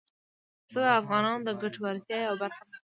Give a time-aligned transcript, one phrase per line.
[0.65, 2.77] پسه د افغانانو د ګټورتیا یوه برخه ده.